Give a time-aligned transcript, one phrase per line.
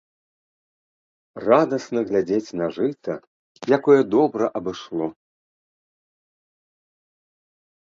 [1.47, 3.13] Радасна глядзець на жыта,
[3.79, 5.15] якое добра абышло.